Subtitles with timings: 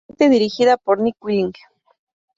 [0.09, 1.53] Está escrita y dirigida por Nick Willing.